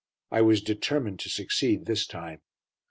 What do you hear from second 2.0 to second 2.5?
time.